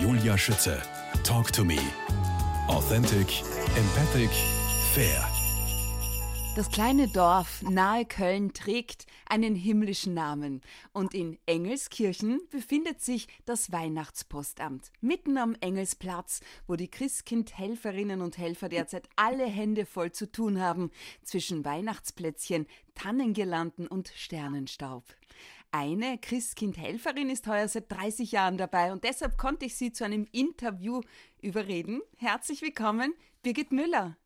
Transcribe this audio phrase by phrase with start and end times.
[0.00, 0.82] Julia Schütze.
[1.24, 1.78] Talk to me.
[2.68, 3.42] Authentic,
[3.76, 4.28] empathic,
[4.92, 5.26] fair.
[6.54, 10.60] Das kleine Dorf nahe Köln trägt einen himmlischen Namen
[10.92, 18.68] und in Engelskirchen befindet sich das Weihnachtspostamt, mitten am Engelsplatz, wo die Christkind-Helferinnen und Helfer
[18.68, 20.90] derzeit alle Hände voll zu tun haben
[21.24, 25.04] zwischen Weihnachtsplätzchen, Tannengirlanden und Sternenstaub.
[25.70, 30.26] Eine Christkind-Helferin ist heuer seit 30 Jahren dabei und deshalb konnte ich sie zu einem
[30.32, 31.00] Interview
[31.40, 32.00] überreden.
[32.16, 34.16] Herzlich willkommen, Birgit Müller.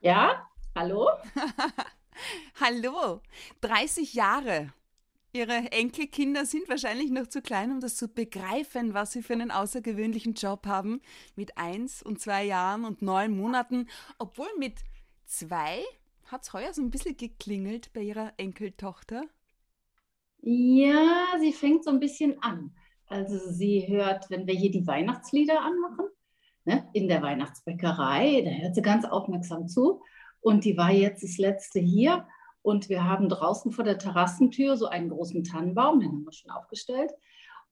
[0.00, 1.06] Ja, Hallo?
[2.60, 3.20] Hallo,
[3.60, 4.72] 30 Jahre.
[5.34, 9.50] Ihre Enkelkinder sind wahrscheinlich noch zu klein, um das zu begreifen, was sie für einen
[9.50, 11.02] außergewöhnlichen Job haben.
[11.36, 13.86] Mit eins und zwei Jahren und neun Monaten.
[14.18, 14.80] Obwohl mit
[15.26, 15.82] zwei
[16.24, 19.24] hat es heuer so ein bisschen geklingelt bei ihrer Enkeltochter.
[20.42, 22.74] Ja, sie fängt so ein bisschen an.
[23.06, 26.06] Also sie hört, wenn wir hier die Weihnachtslieder anmachen,
[26.64, 30.02] ne, in der Weihnachtsbäckerei, da hört sie ganz aufmerksam zu.
[30.40, 32.26] Und die war jetzt das letzte hier.
[32.62, 36.50] Und wir haben draußen vor der Terrassentür so einen großen Tannenbaum, den haben wir schon
[36.50, 37.12] aufgestellt,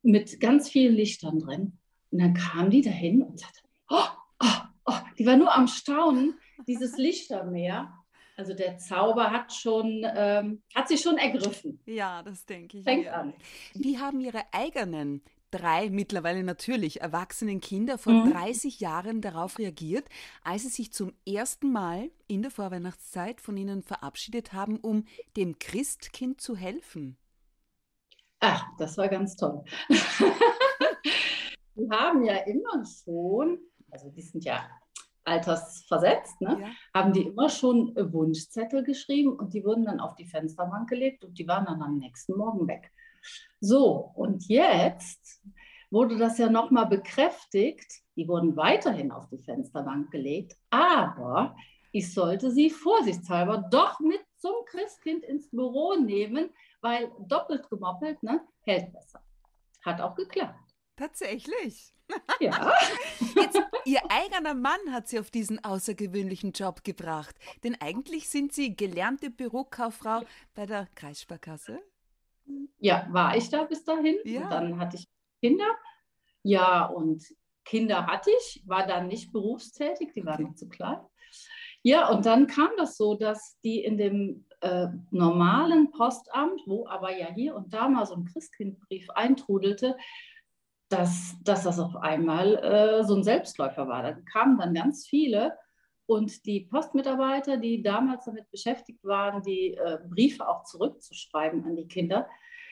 [0.02, 1.78] mit ganz vielen Lichtern drin.
[2.10, 4.08] Und dann kam die dahin und sagte, oh,
[4.40, 6.34] oh, oh, die war nur am Staunen,
[6.66, 7.92] dieses Lichtermeer.
[8.40, 11.78] Also der Zauber hat schon, ähm, hat sie schon ergriffen.
[11.84, 12.84] Ja, das denke ich.
[12.84, 13.34] Fängt an.
[13.74, 18.32] Wie haben Ihre eigenen drei mittlerweile natürlich erwachsenen Kinder vor mhm.
[18.32, 20.08] 30 Jahren darauf reagiert,
[20.42, 25.04] als sie sich zum ersten Mal in der Vorweihnachtszeit von ihnen verabschiedet haben, um
[25.36, 27.18] dem Christkind zu helfen?
[28.38, 29.62] Ach, das war ganz toll.
[31.74, 33.58] die haben ja immer schon,
[33.90, 34.66] also die sind ja
[35.30, 36.68] altersversetzt, ne, ja.
[36.94, 41.38] haben die immer schon Wunschzettel geschrieben und die wurden dann auf die Fensterbank gelegt und
[41.38, 42.92] die waren dann am nächsten Morgen weg.
[43.60, 45.42] So, und jetzt
[45.90, 48.02] wurde das ja nochmal bekräftigt.
[48.16, 51.56] Die wurden weiterhin auf die Fensterbank gelegt, aber
[51.92, 56.50] ich sollte sie vorsichtshalber doch mit zum Christkind ins Büro nehmen,
[56.80, 59.20] weil doppelt gemoppelt ne, hält besser.
[59.84, 60.74] Hat auch geklappt.
[60.96, 61.94] Tatsächlich.
[62.40, 62.72] Ja.
[63.36, 67.36] Jetzt, ihr eigener Mann hat sie auf diesen außergewöhnlichen Job gebracht.
[67.64, 70.22] Denn eigentlich sind Sie gelernte Bürokauffrau
[70.54, 71.80] bei der Kreissparkasse.
[72.78, 74.16] Ja, war ich da bis dahin.
[74.24, 74.42] Ja.
[74.42, 75.08] Und dann hatte ich
[75.40, 75.68] Kinder.
[76.42, 77.24] Ja, und
[77.64, 80.44] Kinder hatte ich, war dann nicht berufstätig, die waren okay.
[80.44, 80.98] noch zu klein.
[81.82, 87.16] Ja, und dann kam das so, dass die in dem äh, normalen Postamt, wo aber
[87.16, 89.96] ja hier und da mal so ein Christkindbrief eintrudelte,
[90.90, 94.02] dass, dass das auf einmal äh, so ein Selbstläufer war.
[94.02, 95.56] Da kamen dann ganz viele
[96.06, 101.86] und die Postmitarbeiter, die damals damit beschäftigt waren, die äh, Briefe auch zurückzuschreiben an die
[101.86, 102.26] Kinder,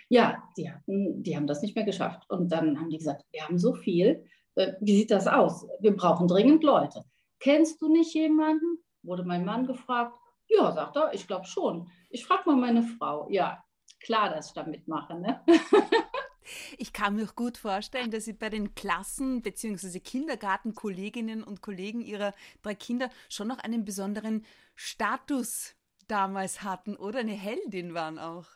[0.09, 2.29] ja, die, hatten, die haben das nicht mehr geschafft.
[2.29, 4.25] Und dann haben die gesagt, wir haben so viel,
[4.56, 5.67] äh, wie sieht das aus?
[5.81, 7.05] Wir brauchen dringend Leute.
[7.39, 8.83] Kennst du nicht jemanden?
[9.03, 10.19] Wurde mein Mann gefragt.
[10.49, 11.89] Ja, sagt er, ich glaube schon.
[12.11, 13.29] Ich frage mal meine Frau.
[13.31, 13.62] Ja,
[14.00, 15.15] klar, dass ich da mitmache.
[15.15, 15.41] Ne?
[16.76, 20.00] Ich kann mir auch gut vorstellen, dass Sie bei den Klassen- bzw.
[20.00, 24.44] Kindergartenkolleginnen und Kollegen Ihrer drei Kinder schon noch einen besonderen
[24.75, 25.75] Status
[26.06, 28.47] damals hatten oder eine Heldin waren auch.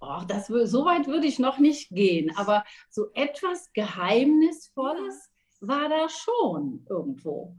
[0.00, 6.08] Oh, das, so weit würde ich noch nicht gehen, aber so etwas Geheimnisvolles war da
[6.08, 7.56] schon irgendwo.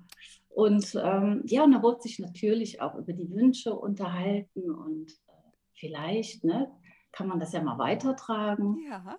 [0.49, 5.31] Und ähm, ja, und da wurde sich natürlich auch über die Wünsche unterhalten und äh,
[5.73, 6.69] vielleicht, ne,
[7.11, 8.77] kann man das ja mal weitertragen.
[8.87, 9.17] Ja.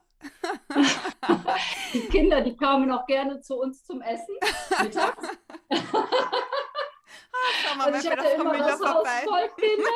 [1.93, 4.35] Die Kinder, die kamen auch gerne zu uns zum Essen
[4.83, 5.29] mittags.
[7.71, 8.79] Ah, mal, also ich hatte immer Haus
[9.25, 9.91] voll Kinder.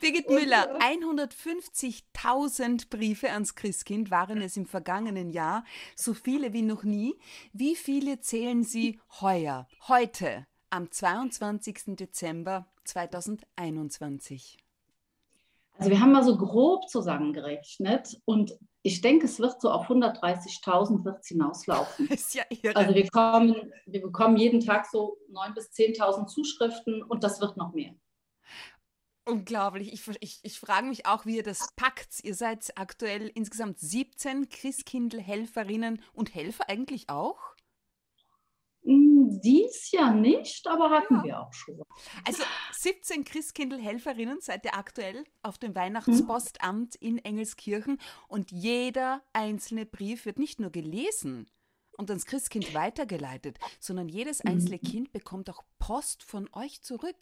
[0.00, 5.64] Birgit Müller, 150.000 Briefe ans Christkind waren es im vergangenen Jahr,
[5.94, 7.14] so viele wie noch nie.
[7.52, 11.94] Wie viele zählen Sie heuer, heute, am 22.
[11.96, 14.58] Dezember 2021?
[15.82, 21.04] Also wir haben mal so grob zusammengerechnet und ich denke, es wird so auf 130.000
[21.04, 22.06] wird hinauslaufen.
[22.08, 22.76] Ist ja irre.
[22.76, 27.56] Also wir, kommen, wir bekommen jeden Tag so 9.000 bis 10.000 Zuschriften und das wird
[27.56, 27.96] noch mehr.
[29.24, 29.92] Unglaublich.
[29.92, 32.22] Ich, ich, ich frage mich auch, wie ihr das packt.
[32.22, 37.56] Ihr seid aktuell insgesamt 17 Christkindl-Helferinnen und Helfer eigentlich auch?
[39.22, 41.24] Hm, dies Jahr nicht, aber hatten ja.
[41.24, 41.82] wir auch schon.
[42.26, 42.42] Also
[42.72, 47.98] 17 Christkindl-Helferinnen seid ihr aktuell auf dem Weihnachtspostamt in Engelskirchen
[48.28, 51.46] und jeder einzelne Brief wird nicht nur gelesen
[51.96, 54.52] und ans Christkind weitergeleitet, sondern jedes mhm.
[54.52, 57.16] einzelne Kind bekommt auch Post von euch zurück.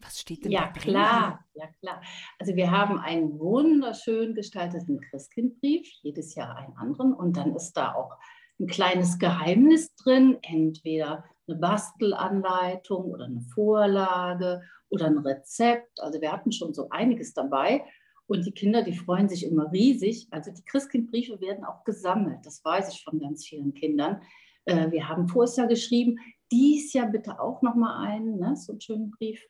[0.00, 0.82] Was steht denn ja, da drin?
[0.82, 2.02] Klar, ja, klar.
[2.38, 7.94] Also wir haben einen wunderschön gestalteten Christkindbrief, jedes Jahr einen anderen und dann ist da
[7.94, 8.16] auch
[8.60, 16.00] ein kleines Geheimnis drin, entweder eine Bastelanleitung oder eine Vorlage oder ein Rezept.
[16.00, 17.84] Also wir hatten schon so einiges dabei.
[18.26, 20.28] Und die Kinder, die freuen sich immer riesig.
[20.30, 22.38] Also die Christkindbriefe werden auch gesammelt.
[22.44, 24.22] Das weiß ich von ganz vielen Kindern.
[24.64, 26.18] Äh, wir haben vorher geschrieben,
[26.50, 28.56] dies Jahr bitte auch nochmal einen, ne?
[28.56, 29.44] so einen schönen Brief.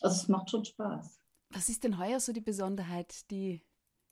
[0.00, 1.20] Also es macht schon Spaß.
[1.50, 3.60] Was ist denn heuer so die Besonderheit, die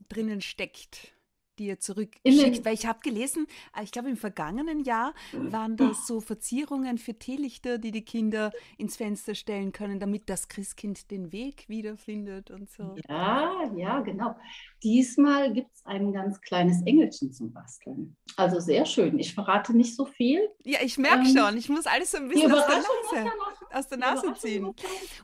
[0.09, 1.15] drinnen steckt?
[1.59, 2.65] Die ihr zurückschickt?
[2.65, 3.47] Weil ich habe gelesen,
[3.77, 8.53] äh, ich glaube im vergangenen Jahr waren das so Verzierungen für Teelichter, die die Kinder
[8.79, 12.97] ins Fenster stellen können, damit das Christkind den Weg wiederfindet und so.
[13.09, 14.37] Ja, ja, genau.
[14.83, 18.17] Diesmal gibt es ein ganz kleines Engelchen zum Basteln.
[18.37, 19.19] Also sehr schön.
[19.19, 20.49] Ich verrate nicht so viel.
[20.65, 21.57] Ja, ich merke ähm, schon.
[21.57, 23.33] Ich muss alles so ein bisschen aus der Nase,
[23.75, 24.75] aus der Nase ziehen.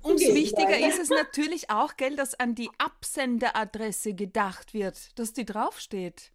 [0.03, 5.45] Umso wichtiger ist es natürlich auch, gell, dass an die Absenderadresse gedacht wird, dass die
[5.45, 6.33] draufsteht.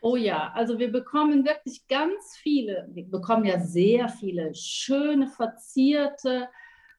[0.00, 6.48] Oh ja, also wir bekommen wirklich ganz viele, wir bekommen ja sehr viele schöne, verzierte,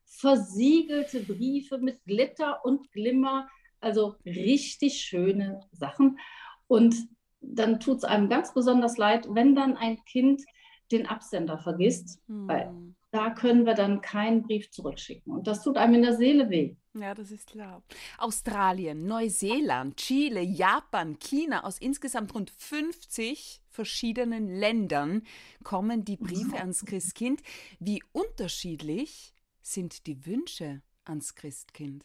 [0.05, 3.47] versiegelte Briefe mit Glitter und Glimmer,
[3.79, 6.19] also richtig schöne Sachen.
[6.67, 6.95] Und
[7.39, 10.43] dann tut es einem ganz besonders leid, wenn dann ein Kind
[10.91, 12.47] den Absender vergisst, hm.
[12.47, 12.73] weil
[13.11, 15.33] da können wir dann keinen Brief zurückschicken.
[15.33, 16.75] Und das tut einem in der Seele weh.
[16.93, 17.83] Ja, das ist klar.
[18.17, 25.23] Australien, Neuseeland, Chile, Japan, China, aus insgesamt rund 50 verschiedenen Ländern
[25.63, 27.41] kommen die Briefe ans Christkind.
[27.79, 32.03] Wie unterschiedlich sind die Wünsche ans Christkind?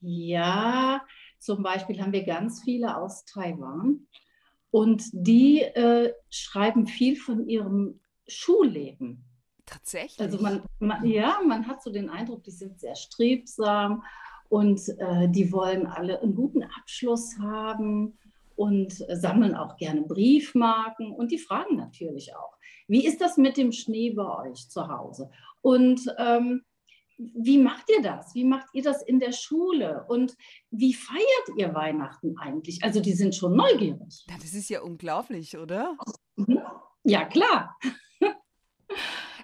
[0.00, 1.04] Ja,
[1.38, 4.06] zum Beispiel haben wir ganz viele aus Taiwan
[4.70, 9.24] und die äh, schreiben viel von ihrem Schulleben.
[9.66, 10.20] Tatsächlich.
[10.20, 14.02] Also man, man, ja, man hat so den Eindruck, die sind sehr strebsam
[14.48, 18.18] und äh, die wollen alle einen guten Abschluss haben
[18.56, 22.56] und äh, sammeln auch gerne Briefmarken und die fragen natürlich auch,
[22.88, 25.30] wie ist das mit dem Schnee bei euch zu Hause?
[25.62, 26.62] Und ähm,
[27.20, 28.34] wie macht ihr das?
[28.34, 30.04] Wie macht ihr das in der Schule?
[30.08, 30.36] Und
[30.70, 32.82] wie feiert ihr Weihnachten eigentlich?
[32.82, 34.24] Also die sind schon neugierig.
[34.28, 35.96] Ja, das ist ja unglaublich, oder?
[37.04, 37.78] Ja, klar.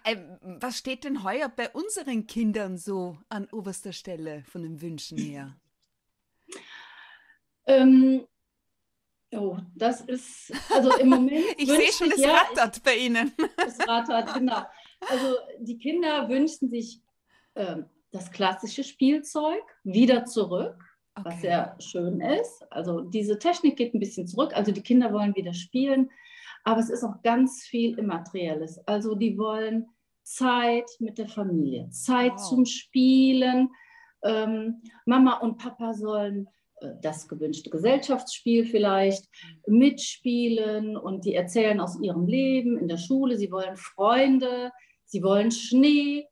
[0.05, 5.19] Äh, was steht denn heuer bei unseren Kindern so an oberster Stelle von den Wünschen
[5.19, 5.56] her?
[7.67, 8.25] Ähm,
[9.32, 11.44] oh, das ist, also im Moment.
[11.56, 13.32] ich sehe schon, es ja, rattert bei Ihnen.
[13.67, 14.62] Es rattert, genau.
[15.00, 17.00] Also die Kinder wünschen sich
[17.56, 17.82] äh,
[18.12, 20.76] das klassische Spielzeug wieder zurück,
[21.14, 21.25] okay.
[21.25, 22.64] was sehr schön ist.
[22.70, 24.53] Also diese Technik geht ein bisschen zurück.
[24.55, 26.11] Also die Kinder wollen wieder spielen.
[26.64, 28.79] Aber es ist auch ganz viel Immaterielles.
[28.87, 29.87] Also die wollen
[30.23, 32.49] Zeit mit der Familie, Zeit wow.
[32.49, 33.70] zum Spielen.
[34.25, 36.49] Ähm, Mama und Papa sollen
[36.81, 39.26] äh, das gewünschte Gesellschaftsspiel vielleicht
[39.67, 43.37] mitspielen und die erzählen aus ihrem Leben in der Schule.
[43.37, 44.73] Sie wollen Freunde,
[45.05, 46.26] sie wollen Schnee,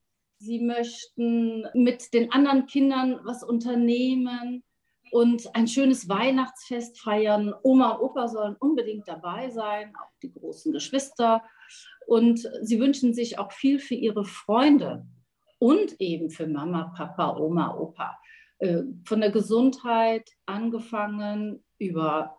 [0.44, 4.62] sie möchten mit den anderen Kindern was unternehmen
[5.11, 7.55] und ein schönes Weihnachtsfest feiern.
[7.62, 11.43] Oma und Opa sollen unbedingt dabei sein, auch die großen Geschwister.
[12.06, 15.06] Und sie wünschen sich auch viel für ihre Freunde
[15.58, 18.19] und eben für Mama, Papa, Oma, Opa.
[18.58, 22.37] Äh, von der Gesundheit angefangen über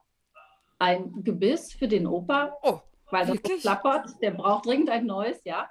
[0.80, 2.80] ein Gebiss für den Opa, oh,
[3.10, 5.70] weil das klappert, der braucht dringend ein neues, ja.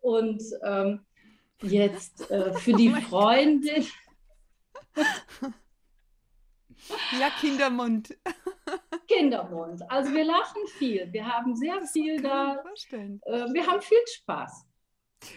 [0.00, 1.05] Und ähm,
[1.62, 3.86] jetzt äh, für die oh Freundin.
[7.18, 8.16] Ja, Kindermund.
[9.08, 9.82] Kindermund.
[9.90, 11.12] Also wir lachen viel.
[11.12, 12.62] Wir haben sehr das viel da.
[12.92, 14.64] Äh, wir haben viel Spaß.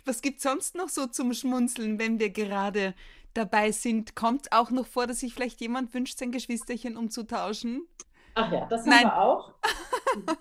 [0.05, 2.93] Was gibt es sonst noch so zum Schmunzeln, wenn wir gerade
[3.33, 4.15] dabei sind?
[4.15, 7.87] Kommt auch noch vor, dass sich vielleicht jemand wünscht, sein Geschwisterchen umzutauschen?
[8.35, 9.03] Ach ja, das haben Nein.
[9.05, 9.53] wir auch.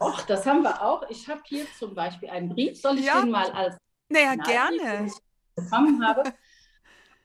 [0.00, 1.08] Och, das haben wir auch.
[1.08, 2.80] Ich habe hier zum Beispiel einen Brief.
[2.80, 3.20] Soll ich ja.
[3.20, 3.76] den mal als
[4.10, 5.10] naja, gerne.
[5.62, 6.32] Bekommen habe?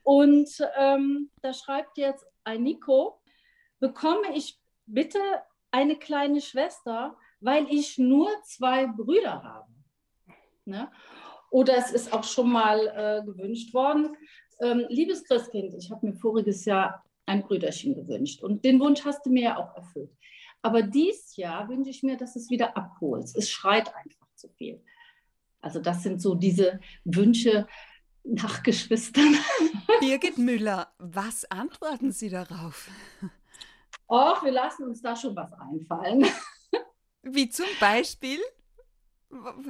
[0.03, 3.21] Und ähm, da schreibt jetzt ein Nico,
[3.79, 5.19] bekomme ich bitte
[5.71, 9.71] eine kleine Schwester, weil ich nur zwei Brüder habe.
[10.65, 10.91] Ne?
[11.49, 14.15] Oder es ist auch schon mal äh, gewünscht worden,
[14.61, 19.25] ähm, liebes Christkind, ich habe mir voriges Jahr ein Brüderchen gewünscht und den Wunsch hast
[19.25, 20.11] du mir ja auch erfüllt.
[20.61, 23.35] Aber dieses Jahr wünsche ich mir, dass es wieder abholst.
[23.35, 24.81] Es schreit einfach zu viel.
[25.59, 27.67] Also das sind so diese Wünsche
[28.23, 29.35] nach Geschwistern.
[29.99, 32.89] Birgit Müller, was antworten Sie darauf?
[34.07, 36.25] Och, wir lassen uns da schon was einfallen.
[37.23, 38.39] Wie zum Beispiel?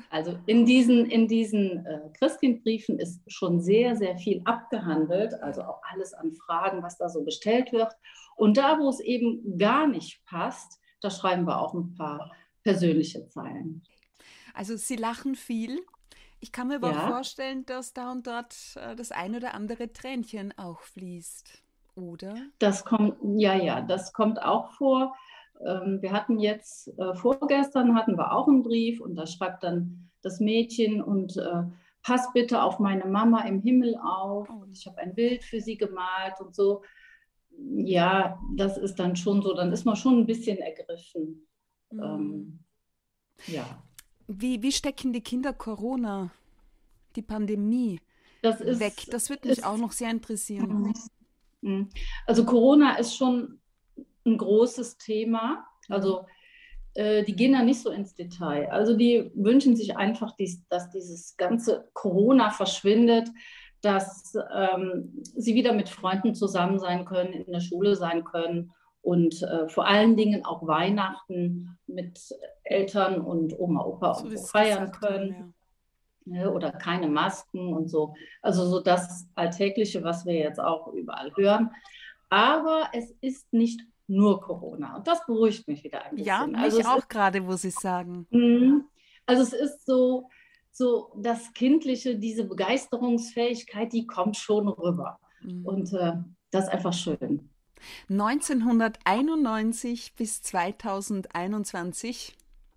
[0.10, 5.82] Also in diesen, in diesen äh, Christkindbriefen ist schon sehr, sehr viel abgehandelt, also auch
[5.90, 7.94] alles an Fragen, was da so bestellt wird.
[8.36, 12.32] Und da, wo es eben gar nicht passt, da schreiben wir auch ein paar
[12.64, 13.84] persönliche Zeilen.
[14.54, 15.80] Also Sie lachen viel.
[16.44, 17.06] Ich kann mir aber ja.
[17.06, 21.64] auch vorstellen, dass da und dort äh, das ein oder andere Tränchen auch fließt,
[21.96, 22.36] oder?
[22.60, 25.16] Das kommt, ja, ja, das kommt auch vor.
[25.66, 30.10] Ähm, wir hatten jetzt, äh, vorgestern hatten wir auch einen Brief und da schreibt dann
[30.22, 31.64] das Mädchen und äh,
[32.02, 34.50] pass bitte auf meine Mama im Himmel auf.
[34.50, 34.66] Oh.
[34.70, 36.84] Ich habe ein Bild für sie gemalt und so.
[37.58, 41.48] Ja, das ist dann schon so, dann ist man schon ein bisschen ergriffen.
[41.90, 42.04] Mhm.
[42.04, 42.60] Ähm,
[43.48, 43.82] ja.
[44.28, 46.32] Wie, wie stecken die Kinder Corona,
[47.16, 48.00] die Pandemie
[48.42, 48.94] das ist, weg?
[49.12, 50.94] Das würde mich ist, auch noch sehr interessieren.
[51.62, 51.90] Mhm.
[52.26, 53.60] Also Corona ist schon
[54.26, 55.66] ein großes Thema.
[55.90, 56.26] Also
[56.94, 58.70] äh, die gehen da nicht so ins Detail.
[58.70, 63.30] Also die wünschen sich einfach, dies, dass dieses ganze Corona verschwindet,
[63.82, 68.72] dass ähm, sie wieder mit Freunden zusammen sein können, in der Schule sein können
[69.04, 72.20] und äh, vor allen Dingen auch Weihnachten mit
[72.64, 75.36] Eltern und Oma, Opa so und so feiern können.
[75.36, 75.54] Haben,
[76.26, 76.48] ja.
[76.48, 78.16] Oder keine Masken und so.
[78.42, 81.72] Also so das Alltägliche, was wir jetzt auch überall hören.
[82.30, 84.96] Aber es ist nicht nur Corona.
[84.96, 86.26] Und das beruhigt mich wieder ein bisschen.
[86.26, 88.26] Ja, mich also auch gerade, wo Sie sagen.
[88.30, 88.86] Mhm.
[89.26, 90.30] Also es ist so,
[90.72, 95.20] so das Kindliche, diese Begeisterungsfähigkeit, die kommt schon rüber.
[95.42, 95.66] Mhm.
[95.66, 96.14] Und äh,
[96.52, 97.50] das ist einfach schön.
[98.10, 102.36] 1991 bis 2021,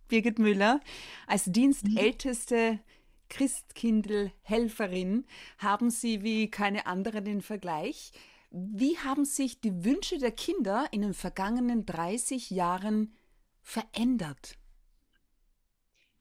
[0.09, 0.81] Birgit Müller,
[1.27, 2.81] als dienstälteste
[3.29, 5.25] Christkindl-Helferin
[5.59, 8.13] haben Sie wie keine andere den Vergleich.
[8.51, 13.15] Wie haben sich die Wünsche der Kinder in den vergangenen 30 Jahren
[13.63, 14.57] verändert?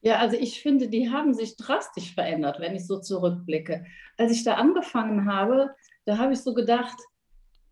[0.01, 3.85] Ja, also ich finde, die haben sich drastisch verändert, wenn ich so zurückblicke.
[4.17, 5.73] Als ich da angefangen habe,
[6.05, 6.97] da habe ich so gedacht,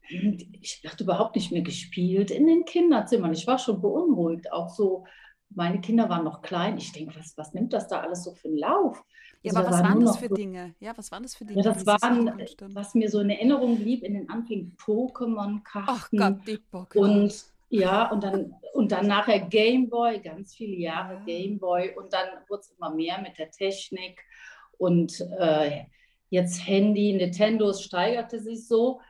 [0.03, 3.33] hm, ich werde überhaupt nicht mehr gespielt in den Kinderzimmern.
[3.33, 5.05] Ich war schon beunruhigt, auch so,
[5.49, 6.77] meine Kinder waren noch klein.
[6.77, 9.03] Ich denke, was, was nimmt das da alles so für einen Lauf?
[9.43, 10.73] Ja, also aber was waren das für so, Dinge?
[10.79, 11.61] Ja, was waren das für Dinge?
[11.61, 12.41] Ja, das waren,
[12.73, 15.89] was mir so in Erinnerung blieb in den Anfängen, Pokémon-Karten.
[15.89, 17.23] Ach Gott, die Pokémon.
[17.23, 21.23] Und ja, und dann, und dann nachher Gameboy, ganz viele Jahre ja.
[21.25, 21.95] Gameboy.
[21.97, 24.21] Und dann wurde es immer mehr mit der Technik.
[24.77, 25.85] Und äh,
[26.29, 29.01] jetzt Handy, Nintendo, steigerte sich so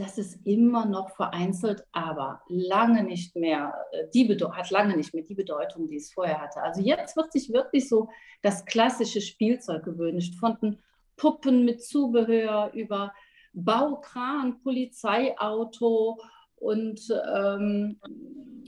[0.00, 5.24] das ist immer noch vereinzelt, aber lange nicht mehr, äh, die hat lange nicht mehr
[5.24, 6.62] die Bedeutung, die es vorher hatte.
[6.62, 8.08] Also jetzt wird sich wirklich so
[8.40, 10.78] das klassische Spielzeug gewünscht, von
[11.16, 13.12] Puppen mit Zubehör über
[13.52, 16.18] Baukran, Polizeiauto
[16.56, 17.00] und
[17.34, 18.00] ähm,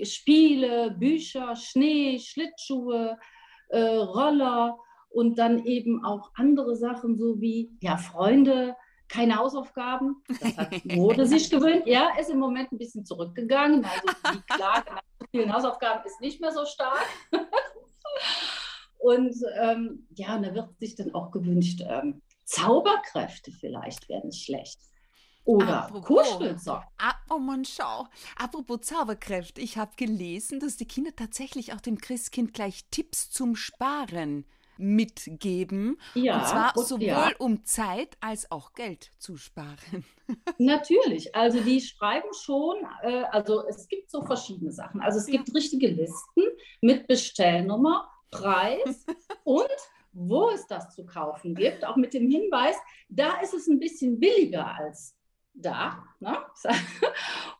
[0.02, 3.18] Spiele, Bücher, Schnee, Schlittschuhe,
[3.68, 4.76] äh, Roller
[5.08, 8.76] und dann eben auch andere Sachen, so wie ja, Freunde,
[9.12, 10.22] keine Hausaufgaben.
[10.26, 11.86] Das hat Mode sich gewöhnt.
[11.86, 13.84] Ja, ist im Moment ein bisschen zurückgegangen.
[13.84, 17.06] Also die Klage nach vielen Hausaufgaben ist nicht mehr so stark.
[18.98, 24.44] und ähm, ja, und da wird sich dann auch gewünscht, ähm, Zauberkräfte vielleicht werden nicht
[24.44, 24.80] schlecht.
[25.44, 26.88] Oder Kuschelsocken.
[26.98, 28.06] Ah, oh Mann, schau.
[28.36, 33.56] Apropos Zauberkräfte, ich habe gelesen, dass die Kinder tatsächlich auch dem Christkind gleich Tipps zum
[33.56, 34.46] Sparen
[34.82, 35.98] mitgeben.
[36.14, 37.30] Ja, und zwar und, sowohl ja.
[37.38, 40.04] um Zeit als auch Geld zu sparen.
[40.58, 45.00] Natürlich, also die schreiben schon, äh, also es gibt so verschiedene Sachen.
[45.00, 45.38] Also es ja.
[45.38, 46.42] gibt richtige Listen
[46.80, 49.06] mit Bestellnummer, Preis
[49.44, 49.68] und
[50.12, 52.76] wo es das zu kaufen gibt, auch mit dem Hinweis,
[53.08, 55.16] da ist es ein bisschen billiger als
[55.54, 56.04] da.
[56.20, 56.38] Ne?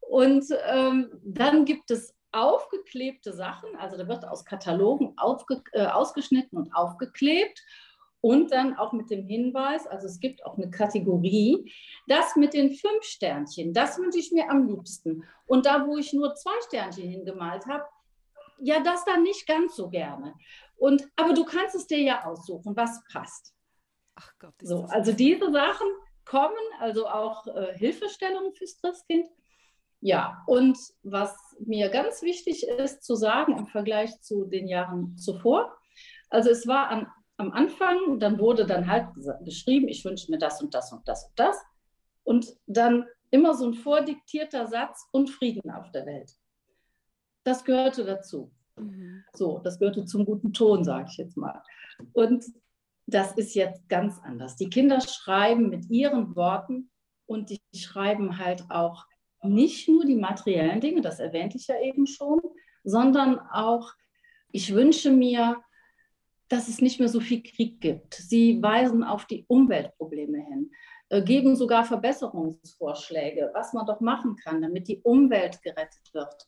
[0.08, 6.58] Und ähm, dann gibt es aufgeklebte Sachen, also da wird aus Katalogen aufge, äh, ausgeschnitten
[6.58, 7.62] und aufgeklebt
[8.22, 11.70] und dann auch mit dem Hinweis, also es gibt auch eine Kategorie,
[12.06, 15.24] das mit den fünf Sternchen, das wünsche ich mir am liebsten.
[15.46, 17.84] Und da, wo ich nur zwei Sternchen hingemalt habe,
[18.60, 20.34] ja, das dann nicht ganz so gerne.
[20.76, 23.52] Und, aber du kannst es dir ja aussuchen, was passt.
[24.14, 24.54] Ach Gott.
[24.60, 25.88] so, also diese Sachen
[26.24, 29.28] kommen, also auch äh, Hilfestellungen fürs Christkind.
[30.04, 35.72] Ja, und was mir ganz wichtig ist zu sagen im Vergleich zu den Jahren zuvor,
[36.28, 37.06] also es war an,
[37.36, 39.06] am Anfang, dann wurde dann halt
[39.44, 41.56] geschrieben, ich wünsche mir das und das und das und das.
[42.24, 46.32] Und dann immer so ein vordiktierter Satz und Frieden auf der Welt.
[47.44, 48.52] Das gehörte dazu.
[48.76, 49.22] Mhm.
[49.34, 51.62] So, das gehörte zum guten Ton, sage ich jetzt mal.
[52.12, 52.44] Und
[53.06, 54.56] das ist jetzt ganz anders.
[54.56, 56.90] Die Kinder schreiben mit ihren Worten
[57.26, 59.06] und die schreiben halt auch
[59.42, 62.40] nicht nur die materiellen Dinge, das erwähnte ich ja eben schon,
[62.84, 63.92] sondern auch,
[64.50, 65.62] ich wünsche mir,
[66.48, 68.14] dass es nicht mehr so viel Krieg gibt.
[68.14, 70.70] Sie weisen auf die Umweltprobleme hin,
[71.08, 76.46] äh, geben sogar Verbesserungsvorschläge, was man doch machen kann, damit die Umwelt gerettet wird.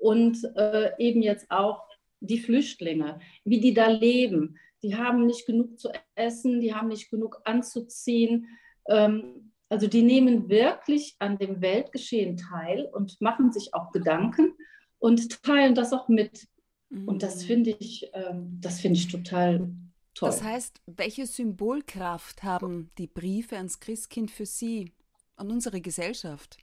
[0.00, 1.88] Und äh, eben jetzt auch
[2.20, 4.58] die Flüchtlinge, wie die da leben.
[4.82, 8.46] Die haben nicht genug zu essen, die haben nicht genug anzuziehen.
[8.88, 14.54] Ähm, also die nehmen wirklich an dem Weltgeschehen teil und machen sich auch Gedanken
[14.98, 16.48] und teilen das auch mit.
[16.90, 17.46] Und das mhm.
[17.46, 19.70] finde ich, ähm, das finde ich total
[20.14, 20.30] toll.
[20.30, 24.92] Das heißt, welche Symbolkraft haben die Briefe ans Christkind für Sie
[25.36, 26.56] und unsere Gesellschaft?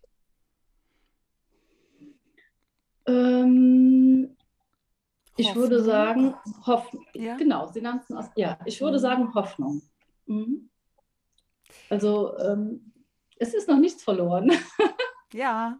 [3.06, 4.36] Ähm,
[5.38, 6.34] ich würde sagen,
[6.66, 7.06] Hoffnung.
[7.14, 7.38] Ja?
[7.38, 9.02] Genau, Sie nannten es, ja, ich würde mhm.
[9.02, 9.84] sagen Hoffnung.
[10.26, 10.72] Mhm.
[11.90, 12.94] Also ähm,
[13.38, 14.52] es ist noch nichts verloren.
[15.34, 15.80] ja.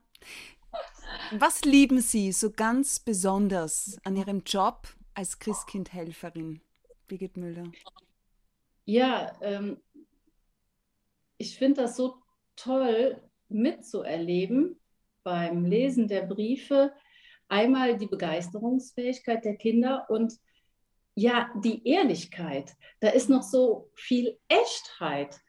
[1.32, 6.62] Was lieben Sie so ganz besonders an Ihrem Job als Christkindhelferin,
[7.08, 7.72] Birgit Müller?
[8.86, 9.82] Ja, ähm,
[11.38, 12.18] ich finde das so
[12.56, 14.80] toll mitzuerleben
[15.24, 16.94] beim Lesen der Briefe.
[17.48, 20.34] Einmal die Begeisterungsfähigkeit der Kinder und
[21.16, 22.74] ja, die Ehrlichkeit.
[23.00, 25.40] Da ist noch so viel Echtheit.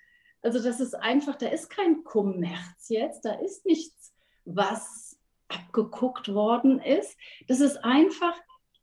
[0.42, 4.12] Also das ist einfach, da ist kein Kommerz jetzt, da ist nichts,
[4.44, 7.16] was abgeguckt worden ist.
[7.48, 8.34] Das ist einfach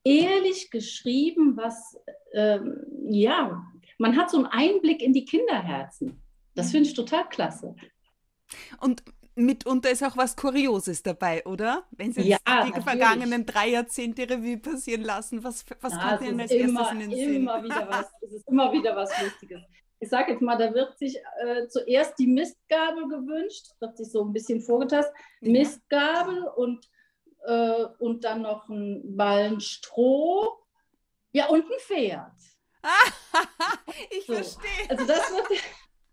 [0.03, 1.97] ehrlich geschrieben, was,
[2.33, 3.63] ähm, ja,
[3.97, 6.21] man hat so einen Einblick in die Kinderherzen.
[6.55, 7.75] Das finde ich total klasse.
[8.79, 9.03] Und
[9.35, 11.85] mitunter ist auch was Kurioses dabei, oder?
[11.91, 12.83] Wenn Sie ja, die natürlich.
[12.83, 16.99] vergangenen drei Jahrzehnte Revue passieren lassen, was, was ja, kommt Ihnen als immer, erstes in
[16.99, 17.35] den Sinn?
[17.35, 19.61] Immer wieder was, es ist immer wieder was Lustiges
[20.03, 24.25] ich sage jetzt mal, da wird sich äh, zuerst die Mistgabel gewünscht, wird sich so
[24.25, 25.15] ein bisschen vorgetastet.
[25.39, 26.85] Mistgabel und,
[27.45, 30.57] äh, und dann noch ein Ballen Stroh,
[31.31, 32.33] ja und ein Pferd.
[34.11, 34.33] ich so.
[34.33, 34.89] verstehe.
[34.89, 35.61] Also das wird,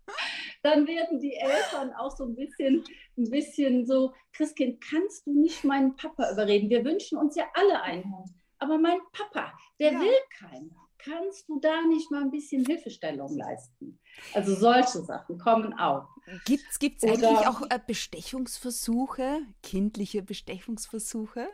[0.63, 2.85] dann werden die Eltern auch so ein bisschen,
[3.17, 6.69] ein bisschen so, Christkind, kannst du nicht meinen Papa überreden?
[6.69, 8.29] Wir wünschen uns ja alle einen Hund.
[8.57, 9.99] Aber mein Papa, der ja.
[9.99, 13.99] will keinen kannst du da nicht mal ein bisschen Hilfestellung leisten?
[14.33, 16.07] Also solche Sachen kommen auch.
[16.45, 21.47] Gibt es eigentlich auch äh, Bestechungsversuche, kindliche Bestechungsversuche?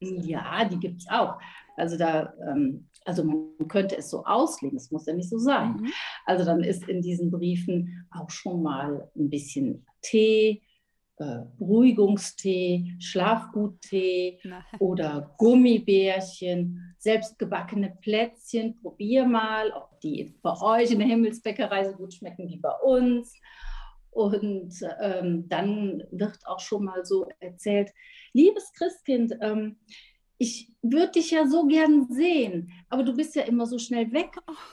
[0.00, 1.38] Ja, die gibt es auch.
[1.76, 5.76] Also da, ähm, also man könnte es so auslegen, es muss ja nicht so sein.
[5.76, 5.92] Mhm.
[6.26, 10.62] Also dann ist in diesen Briefen auch schon mal ein bisschen Tee,
[11.20, 14.38] äh, Beruhigungstee, Schlafguttee
[14.78, 18.80] oder Gummibärchen, selbstgebackene Plätzchen.
[18.80, 23.34] Probier mal, ob die bei euch in der Himmelsbäckerei so gut schmecken wie bei uns.
[24.10, 27.92] Und ähm, dann wird auch schon mal so erzählt,
[28.32, 29.76] liebes Christkind, ähm,
[30.38, 34.30] ich würde dich ja so gern sehen, aber du bist ja immer so schnell weg.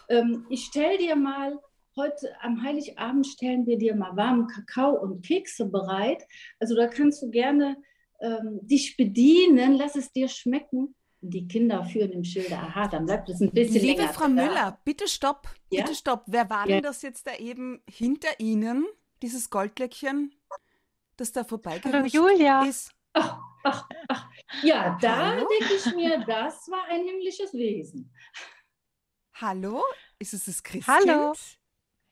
[0.07, 1.60] Ähm, ich stell dir mal
[1.97, 6.23] heute am Heiligabend stellen wir dir mal warmen Kakao und Kekse bereit.
[6.60, 7.77] Also da kannst du gerne
[8.21, 10.95] ähm, dich bedienen, lass es dir schmecken.
[11.21, 14.13] Die Kinder führen im Schilde, aha, dann bleibt es ein bisschen Liebe länger.
[14.13, 15.81] Frau Müller, bitte stopp, ja?
[15.81, 16.23] bitte stopp.
[16.27, 16.75] Wer war ja.
[16.75, 18.86] denn das jetzt da eben hinter Ihnen,
[19.23, 20.33] dieses Goldglöckchen,
[21.17, 22.65] das da vorbeigerutscht Julia.
[22.65, 22.91] ist?
[23.13, 24.29] Ach, ach, ach.
[24.62, 28.13] Ja, da denke ich mir, das war ein himmlisches Wesen.
[29.33, 29.83] Hallo?
[30.19, 30.88] Ist es das Christkind?
[30.88, 31.33] Hallo.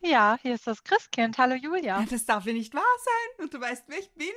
[0.05, 1.39] Ja, hier ist das Christkind.
[1.39, 2.05] Hallo Julia.
[2.09, 3.45] Das darf ja nicht wahr sein.
[3.45, 4.27] Und du weißt, wer ich bin.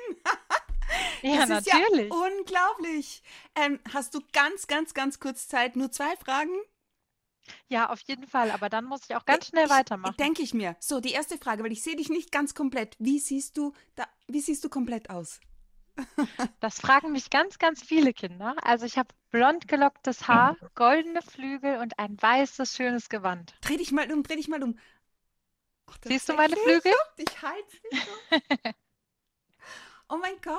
[1.23, 2.09] ja, das natürlich.
[2.09, 3.23] Ist ja unglaublich.
[3.55, 5.77] Ähm, hast du ganz, ganz, ganz kurz Zeit?
[5.77, 6.57] Nur zwei Fragen?
[7.69, 8.51] Ja, auf jeden Fall.
[8.51, 10.17] Aber dann muss ich auch ganz schnell ich, weitermachen.
[10.19, 10.75] Denke ich mir.
[10.81, 12.97] So, die erste Frage, weil ich sehe dich nicht ganz komplett.
[12.99, 15.39] Wie siehst du da, wie siehst du komplett aus?
[16.61, 18.55] Das fragen mich ganz, ganz viele Kinder.
[18.63, 23.55] Also ich habe blond gelocktes Haar, goldene Flügel und ein weißes, schönes Gewand.
[23.61, 24.79] Dreh dich mal um, dreh dich mal um.
[25.89, 26.93] Ach, Siehst du meine Flügel?
[27.17, 28.37] Ich dich so.
[30.09, 30.57] oh mein Gott.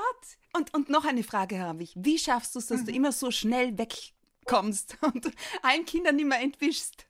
[0.53, 1.93] Und, und noch eine Frage habe ich.
[1.95, 2.85] Wie schaffst du es, dass mhm.
[2.85, 7.05] du immer so schnell wegkommst und allen Kindern nicht mehr entwischst?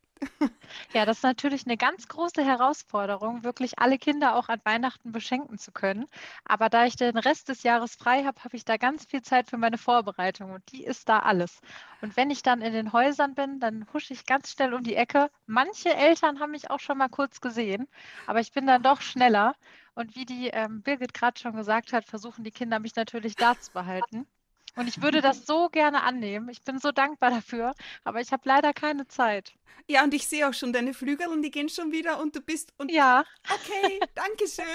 [0.94, 5.58] Ja, das ist natürlich eine ganz große Herausforderung, wirklich alle Kinder auch an Weihnachten beschenken
[5.58, 6.06] zu können.
[6.46, 9.50] Aber da ich den Rest des Jahres frei habe, habe ich da ganz viel Zeit
[9.50, 11.62] für meine Vorbereitung und die ist da alles.
[12.02, 14.96] Und wenn ich dann in den Häusern bin, dann husche ich ganz schnell um die
[14.96, 15.30] Ecke.
[15.46, 17.88] Manche Eltern haben mich auch schon mal kurz gesehen,
[18.26, 19.56] aber ich bin dann doch schneller.
[19.96, 23.58] Und wie die ähm, Birgit gerade schon gesagt hat, versuchen die Kinder mich natürlich da
[23.58, 24.28] zu behalten.
[24.76, 26.50] Und ich würde das so gerne annehmen.
[26.50, 29.54] Ich bin so dankbar dafür, aber ich habe leider keine Zeit.
[29.88, 32.42] Ja, und ich sehe auch schon deine Flügel und die gehen schon wieder und du
[32.42, 33.26] bist und Ja.
[33.50, 34.66] Okay, danke schön.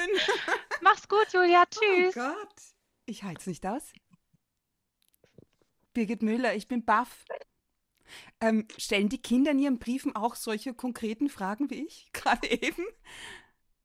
[0.81, 1.65] Mach's gut, Julia.
[1.67, 2.17] Tschüss.
[2.17, 2.55] Oh Gott.
[3.07, 3.93] Ich halte es nicht aus.
[5.93, 7.25] Birgit Müller, ich bin baff.
[8.41, 12.85] Ähm, stellen die Kinder in ihren Briefen auch solche konkreten Fragen wie ich gerade eben?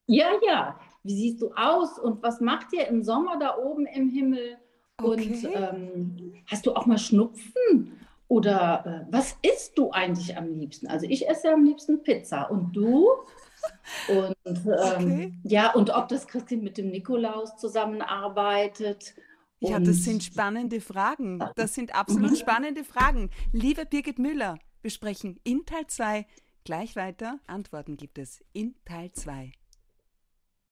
[0.08, 0.80] Ja, ja.
[1.04, 4.58] Wie siehst du aus und was macht ihr im Sommer da oben im Himmel?
[5.02, 5.46] Okay.
[5.46, 8.00] Und ähm, hast du auch mal Schnupfen?
[8.28, 10.88] Oder äh, was isst du eigentlich am liebsten?
[10.88, 13.10] Also ich esse am liebsten Pizza und du?
[14.08, 15.34] Und ähm, okay.
[15.44, 19.14] ja, und ob das Christkind mit dem Nikolaus zusammenarbeitet.
[19.60, 21.44] Ja, das sind spannende Fragen.
[21.58, 22.36] Das sind absolut mhm.
[22.38, 23.30] spannende Fragen.
[23.52, 26.26] Liebe Birgit Müller, wir sprechen in Teil 2
[26.64, 27.40] gleich weiter.
[27.48, 29.52] Antworten gibt es in Teil 2.